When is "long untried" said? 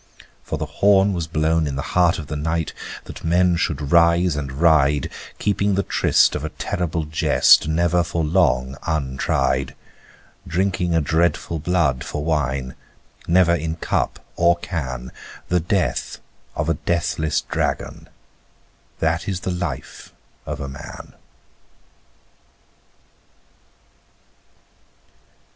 8.23-9.75